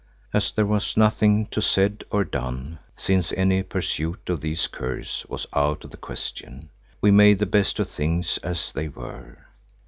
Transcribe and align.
As 0.33 0.51
there 0.51 0.65
was 0.65 0.97
nothing 0.97 1.45
to 1.51 1.59
be 1.59 1.63
said 1.63 2.03
or 2.09 2.23
done, 2.23 2.79
since 2.97 3.31
any 3.33 3.61
pursuit 3.61 4.31
of 4.31 4.41
these 4.41 4.65
curs 4.65 5.27
was 5.29 5.45
out 5.53 5.83
of 5.83 5.91
the 5.91 5.97
question, 5.97 6.71
we 7.01 7.11
made 7.11 7.37
the 7.37 7.45
best 7.45 7.77
of 7.77 7.87
things 7.87 8.39
as 8.39 8.71
they 8.71 8.87
were. 8.89 9.37